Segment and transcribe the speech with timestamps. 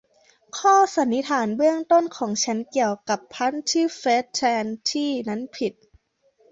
[0.57, 5.73] ข้อสันนิษฐานเบื้องต้นของฉันเกี่ยวกับพัลส์ที่เฟสแทนที่นั้นผิด